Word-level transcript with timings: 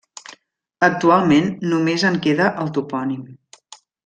Actualment 0.87 1.51
només 1.75 2.07
en 2.11 2.19
queda 2.27 2.49
el 2.65 2.73
topònim. 2.79 3.23